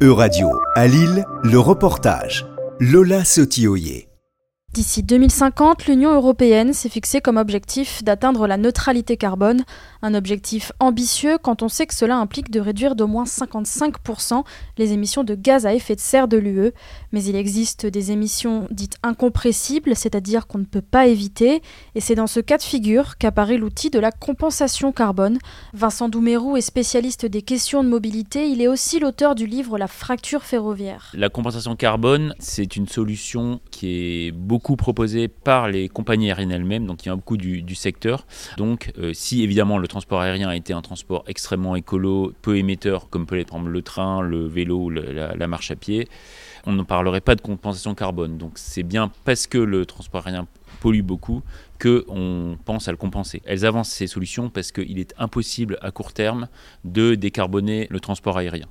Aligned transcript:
E-Radio, 0.00 0.46
à 0.76 0.86
Lille, 0.86 1.24
le 1.42 1.58
reportage. 1.58 2.46
Lola 2.78 3.24
Sotioyer. 3.24 4.07
D'ici 4.78 5.02
2050, 5.02 5.86
l'Union 5.86 6.14
européenne 6.14 6.72
s'est 6.72 6.88
fixé 6.88 7.20
comme 7.20 7.36
objectif 7.36 8.04
d'atteindre 8.04 8.46
la 8.46 8.56
neutralité 8.56 9.16
carbone, 9.16 9.64
un 10.02 10.14
objectif 10.14 10.70
ambitieux 10.78 11.36
quand 11.36 11.64
on 11.64 11.68
sait 11.68 11.88
que 11.88 11.96
cela 11.96 12.16
implique 12.16 12.52
de 12.52 12.60
réduire 12.60 12.94
d'au 12.94 13.08
moins 13.08 13.24
55% 13.24 14.44
les 14.76 14.92
émissions 14.92 15.24
de 15.24 15.34
gaz 15.34 15.66
à 15.66 15.74
effet 15.74 15.96
de 15.96 16.00
serre 16.00 16.28
de 16.28 16.36
l'UE. 16.36 16.70
Mais 17.10 17.24
il 17.24 17.34
existe 17.34 17.86
des 17.86 18.12
émissions 18.12 18.68
dites 18.70 18.98
incompressibles, 19.02 19.96
c'est-à-dire 19.96 20.46
qu'on 20.46 20.58
ne 20.58 20.64
peut 20.64 20.80
pas 20.80 21.08
éviter, 21.08 21.60
et 21.96 22.00
c'est 22.00 22.14
dans 22.14 22.28
ce 22.28 22.38
cas 22.38 22.56
de 22.56 22.62
figure 22.62 23.18
qu'apparaît 23.18 23.58
l'outil 23.58 23.90
de 23.90 23.98
la 23.98 24.12
compensation 24.12 24.92
carbone. 24.92 25.40
Vincent 25.74 26.08
Doumerou 26.08 26.56
est 26.56 26.60
spécialiste 26.60 27.26
des 27.26 27.42
questions 27.42 27.82
de 27.82 27.88
mobilité, 27.88 28.48
il 28.48 28.62
est 28.62 28.68
aussi 28.68 29.00
l'auteur 29.00 29.34
du 29.34 29.46
livre 29.46 29.76
La 29.76 29.88
fracture 29.88 30.44
ferroviaire. 30.44 31.10
La 31.14 31.30
compensation 31.30 31.74
carbone, 31.74 32.32
c'est 32.38 32.76
une 32.76 32.86
solution 32.86 33.60
qui 33.72 34.26
est 34.28 34.30
beaucoup 34.30 34.67
proposé 34.76 35.28
par 35.28 35.68
les 35.68 35.88
compagnies 35.88 36.30
aériennes 36.30 36.52
elles-mêmes, 36.52 36.86
donc 36.86 37.04
il 37.04 37.08
y 37.08 37.12
a 37.12 37.14
beaucoup 37.14 37.36
du, 37.36 37.62
du 37.62 37.74
secteur. 37.74 38.26
Donc 38.56 38.92
euh, 38.98 39.12
si 39.12 39.42
évidemment 39.42 39.78
le 39.78 39.88
transport 39.88 40.20
aérien 40.20 40.48
a 40.48 40.56
été 40.56 40.72
un 40.72 40.82
transport 40.82 41.24
extrêmement 41.26 41.76
écolo, 41.76 42.32
peu 42.42 42.56
émetteur, 42.56 43.08
comme 43.10 43.26
peut 43.26 43.36
l'être 43.36 43.56
le 43.58 43.82
train, 43.82 44.20
le 44.20 44.46
vélo, 44.46 44.90
la, 44.90 45.34
la 45.34 45.48
marche 45.48 45.70
à 45.70 45.76
pied, 45.76 46.08
on 46.66 46.72
ne 46.72 46.82
parlerait 46.82 47.20
pas 47.20 47.34
de 47.34 47.40
compensation 47.40 47.94
carbone. 47.94 48.38
Donc 48.38 48.52
c'est 48.56 48.82
bien 48.82 49.10
parce 49.24 49.46
que 49.46 49.58
le 49.58 49.86
transport 49.86 50.26
aérien 50.26 50.46
pollue 50.80 51.02
beaucoup 51.02 51.42
qu'on 51.80 52.58
pense 52.64 52.88
à 52.88 52.90
le 52.90 52.96
compenser. 52.96 53.40
Elles 53.44 53.64
avancent 53.64 53.90
ces 53.90 54.06
solutions 54.06 54.50
parce 54.50 54.72
qu'il 54.72 54.98
est 54.98 55.14
impossible 55.18 55.78
à 55.80 55.90
court 55.90 56.12
terme 56.12 56.48
de 56.84 57.14
décarboner 57.14 57.86
le 57.90 58.00
transport 58.00 58.36
aérien. 58.36 58.66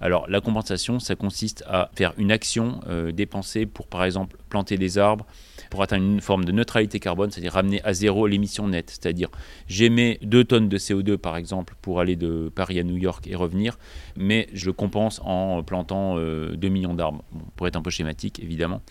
Alors 0.00 0.28
la 0.28 0.40
compensation, 0.40 0.98
ça 0.98 1.16
consiste 1.16 1.64
à 1.66 1.90
faire 1.94 2.12
une 2.18 2.30
action 2.30 2.80
euh, 2.88 3.12
dépensée 3.12 3.66
pour 3.66 3.86
par 3.86 4.04
exemple 4.04 4.36
planter 4.48 4.76
des 4.76 4.98
arbres, 4.98 5.26
pour 5.70 5.82
atteindre 5.82 6.04
une 6.04 6.20
forme 6.20 6.44
de 6.44 6.52
neutralité 6.52 7.00
carbone, 7.00 7.30
c'est-à-dire 7.30 7.52
ramener 7.52 7.82
à 7.82 7.92
zéro 7.94 8.26
l'émission 8.26 8.68
nette. 8.68 8.90
C'est-à-dire 8.90 9.30
j'émets 9.66 10.18
2 10.22 10.44
tonnes 10.44 10.68
de 10.68 10.78
CO2 10.78 11.16
par 11.16 11.36
exemple 11.36 11.74
pour 11.80 12.00
aller 12.00 12.16
de 12.16 12.50
Paris 12.54 12.78
à 12.78 12.82
New 12.82 12.96
York 12.96 13.26
et 13.26 13.36
revenir, 13.36 13.78
mais 14.16 14.48
je 14.52 14.66
le 14.66 14.72
compense 14.72 15.20
en 15.24 15.62
plantant 15.62 16.16
2 16.16 16.20
euh, 16.20 16.70
millions 16.70 16.94
d'arbres. 16.94 17.24
pour 17.56 17.66
être 17.66 17.76
un 17.76 17.82
peu 17.82 17.90
schématique 17.90 18.40
évidemment. 18.40 18.82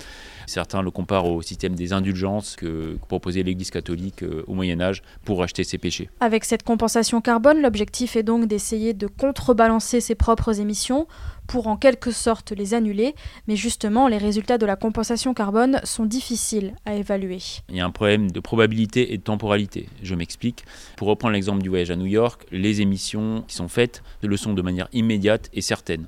Certains 0.47 0.81
le 0.81 0.89
comparent 0.89 1.29
au 1.29 1.41
système 1.43 1.75
des 1.75 1.93
indulgences 1.93 2.55
que 2.59 2.97
proposait 3.07 3.41
l'Église 3.41 3.71
catholique 3.71 4.23
euh, 4.23 4.43
au 4.47 4.53
Moyen 4.53 4.81
Âge 4.81 5.01
pour 5.23 5.41
acheter 5.41 5.63
ses 5.63 5.77
péchés. 5.77 6.09
Avec 6.19 6.43
cette 6.43 6.63
compensation 6.63 7.21
carbone, 7.21 7.61
l'objectif 7.61 8.17
est 8.17 8.23
donc 8.23 8.47
d'essayer 8.47 8.93
de 8.93 9.07
contrebalancer 9.07 10.01
ses 10.01 10.15
propres 10.15 10.59
émissions 10.59 11.07
pour 11.49 11.65
en 11.65 11.77
quelque 11.77 12.11
sorte 12.11 12.51
les 12.51 12.75
annuler, 12.75 13.15
mais 13.47 13.55
justement 13.55 14.07
les 14.07 14.19
résultats 14.19 14.59
de 14.59 14.67
la 14.67 14.75
compensation 14.75 15.33
carbone 15.33 15.81
sont 15.83 16.05
difficiles 16.05 16.75
à 16.85 16.93
évaluer. 16.93 17.39
Il 17.69 17.75
y 17.75 17.81
a 17.81 17.85
un 17.85 17.89
problème 17.89 18.29
de 18.29 18.39
probabilité 18.39 19.13
et 19.13 19.17
de 19.17 19.23
temporalité. 19.23 19.89
Je 20.03 20.13
m'explique. 20.13 20.63
Pour 20.95 21.07
reprendre 21.07 21.33
l'exemple 21.33 21.63
du 21.63 21.69
voyage 21.69 21.89
à 21.89 21.95
New 21.95 22.05
York, 22.05 22.45
les 22.51 22.81
émissions 22.81 23.43
qui 23.47 23.55
sont 23.55 23.67
faites 23.67 24.03
le 24.21 24.37
sont 24.37 24.53
de 24.53 24.61
manière 24.61 24.89
immédiate 24.93 25.49
et 25.51 25.61
certaine. 25.61 26.05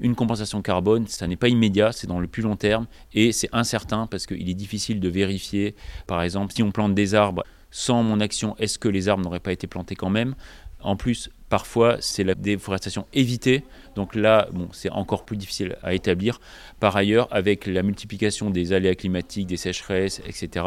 Une 0.00 0.14
compensation 0.14 0.62
carbone, 0.62 1.06
ça 1.06 1.26
n'est 1.26 1.36
pas 1.36 1.48
immédiat, 1.48 1.92
c'est 1.92 2.06
dans 2.06 2.18
le 2.18 2.26
plus 2.26 2.42
long 2.42 2.56
terme 2.56 2.86
et 3.12 3.32
c'est 3.32 3.50
incertain 3.52 4.06
parce 4.06 4.26
qu'il 4.26 4.48
est 4.48 4.54
difficile 4.54 5.00
de 5.00 5.08
vérifier, 5.10 5.74
par 6.06 6.22
exemple, 6.22 6.54
si 6.54 6.62
on 6.62 6.70
plante 6.70 6.94
des 6.94 7.14
arbres 7.14 7.44
sans 7.70 8.02
mon 8.02 8.20
action, 8.20 8.56
est-ce 8.56 8.78
que 8.78 8.88
les 8.88 9.10
arbres 9.10 9.22
n'auraient 9.22 9.38
pas 9.38 9.52
été 9.52 9.66
plantés 9.66 9.96
quand 9.96 10.08
même? 10.08 10.34
En 10.80 10.96
plus, 10.96 11.28
parfois, 11.48 11.96
c'est 12.00 12.24
la 12.24 12.34
déforestation 12.34 13.06
évitée. 13.12 13.64
Donc 13.94 14.14
là, 14.14 14.48
bon, 14.52 14.68
c'est 14.72 14.90
encore 14.90 15.24
plus 15.24 15.36
difficile 15.36 15.76
à 15.82 15.94
établir. 15.94 16.40
Par 16.80 16.96
ailleurs, 16.96 17.28
avec 17.30 17.66
la 17.66 17.82
multiplication 17.82 18.50
des 18.50 18.72
aléas 18.72 18.94
climatiques, 18.94 19.46
des 19.46 19.56
sécheresses, 19.56 20.20
etc., 20.26 20.66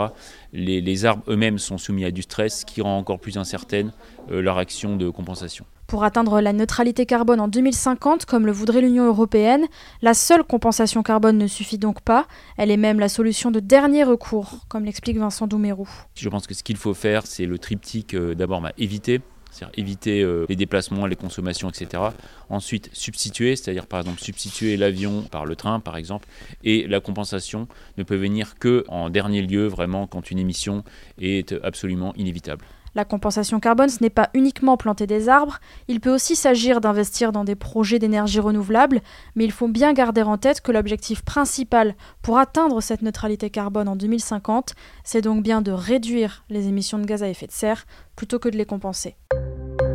les, 0.53 1.05
arbres 1.05 1.23
eux-mêmes 1.27 1.57
sont 1.57 1.77
soumis 1.77 2.05
à 2.05 2.11
du 2.11 2.21
stress, 2.21 2.61
ce 2.61 2.65
qui 2.65 2.81
rend 2.81 2.97
encore 2.97 3.19
plus 3.19 3.37
incertaine 3.37 3.91
euh, 4.31 4.41
leur 4.41 4.57
action 4.57 4.97
de 4.97 5.09
compensation. 5.09 5.65
Pour 5.87 6.03
atteindre 6.05 6.39
la 6.39 6.53
neutralité 6.53 7.05
carbone 7.05 7.41
en 7.41 7.47
2050, 7.49 8.25
comme 8.25 8.45
le 8.45 8.51
voudrait 8.51 8.81
l'Union 8.81 9.05
européenne, 9.07 9.65
la 10.01 10.13
seule 10.13 10.43
compensation 10.43 11.03
carbone 11.03 11.37
ne 11.37 11.47
suffit 11.47 11.77
donc 11.77 12.01
pas. 12.01 12.27
Elle 12.55 12.71
est 12.71 12.77
même 12.77 12.99
la 12.99 13.09
solution 13.09 13.51
de 13.51 13.59
dernier 13.59 14.03
recours, 14.03 14.59
comme 14.69 14.85
l'explique 14.85 15.17
Vincent 15.17 15.47
Doumerou. 15.47 15.89
Je 16.15 16.29
pense 16.29 16.47
que 16.47 16.53
ce 16.53 16.63
qu'il 16.63 16.77
faut 16.77 16.93
faire, 16.93 17.27
c'est 17.27 17.45
le 17.45 17.59
triptyque 17.59 18.13
euh, 18.13 18.35
d'abord 18.35 18.61
bah, 18.61 18.71
éviter 18.77 19.21
c'est-à-dire 19.51 19.77
éviter 19.77 20.21
euh, 20.21 20.45
les 20.49 20.55
déplacements, 20.55 21.05
les 21.05 21.15
consommations, 21.15 21.69
etc. 21.69 22.03
Ensuite, 22.49 22.89
substituer, 22.93 23.55
c'est-à-dire 23.55 23.85
par 23.85 23.99
exemple 23.99 24.21
substituer 24.21 24.77
l'avion 24.77 25.21
par 25.23 25.45
le 25.45 25.55
train, 25.55 25.79
par 25.79 25.97
exemple, 25.97 26.27
et 26.63 26.87
la 26.87 26.99
compensation 26.99 27.67
ne 27.97 28.03
peut 28.03 28.15
venir 28.15 28.55
que 28.57 28.83
en 28.87 29.09
dernier 29.09 29.41
lieu, 29.41 29.67
vraiment, 29.67 30.07
quand 30.07 30.31
une 30.31 30.39
émission 30.39 30.83
est 31.19 31.53
absolument 31.63 32.13
inévitable. 32.15 32.65
La 32.93 33.05
compensation 33.05 33.59
carbone, 33.59 33.89
ce 33.89 34.01
n'est 34.01 34.09
pas 34.09 34.29
uniquement 34.33 34.75
planter 34.75 35.07
des 35.07 35.29
arbres, 35.29 35.59
il 35.87 35.99
peut 35.99 36.13
aussi 36.13 36.35
s'agir 36.35 36.81
d'investir 36.81 37.31
dans 37.31 37.43
des 37.43 37.55
projets 37.55 37.99
d'énergie 37.99 38.39
renouvelable, 38.39 39.01
mais 39.35 39.45
il 39.45 39.51
faut 39.51 39.67
bien 39.67 39.93
garder 39.93 40.23
en 40.23 40.37
tête 40.37 40.61
que 40.61 40.71
l'objectif 40.71 41.23
principal 41.23 41.95
pour 42.21 42.37
atteindre 42.37 42.81
cette 42.81 43.01
neutralité 43.01 43.49
carbone 43.49 43.87
en 43.87 43.95
2050, 43.95 44.73
c'est 45.03 45.21
donc 45.21 45.43
bien 45.43 45.61
de 45.61 45.71
réduire 45.71 46.43
les 46.49 46.67
émissions 46.67 46.99
de 46.99 47.05
gaz 47.05 47.23
à 47.23 47.29
effet 47.29 47.47
de 47.47 47.51
serre 47.51 47.85
plutôt 48.15 48.39
que 48.39 48.49
de 48.49 48.57
les 48.57 48.65
compenser. 48.65 49.15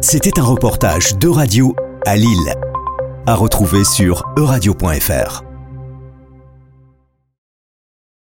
C'était 0.00 0.38
un 0.38 0.44
reportage 0.44 1.16
de 1.18 1.28
radio 1.28 1.74
à 2.06 2.16
Lille, 2.16 2.54
à 3.26 3.34
retrouver 3.34 3.84
sur 3.84 4.24
euradio.fr. 4.38 5.55